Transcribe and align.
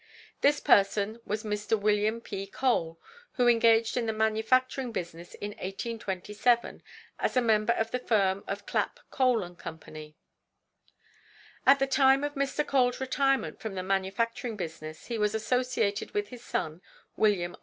This 0.41 0.59
person 0.59 1.21
was 1.27 1.43
Mr. 1.43 1.79
Wm. 1.79 2.21
P. 2.21 2.47
Cole, 2.47 2.99
who 3.33 3.47
engaged 3.47 3.95
in 3.95 4.07
the 4.07 4.11
manufacturing 4.13 4.91
business 4.91 5.35
in 5.35 5.49
1827, 5.51 6.81
as 7.19 7.37
a 7.37 7.39
member 7.39 7.73
of 7.73 7.91
the 7.91 7.99
firm 7.99 8.43
of 8.47 8.65
Clap, 8.65 8.99
Cole 9.11 9.47
& 9.55 9.55
Co. 9.55 9.79
At 11.67 11.77
the 11.77 11.85
time 11.85 12.23
of 12.23 12.33
Mr. 12.33 12.65
Cole's 12.65 12.99
retirement 12.99 13.59
from 13.59 13.75
the 13.75 13.83
manufacturing 13.83 14.55
business 14.57 15.05
he 15.05 15.19
was 15.19 15.35
associated 15.35 16.15
with 16.15 16.29
his 16.29 16.43
son, 16.43 16.81
Wm. 17.15 17.55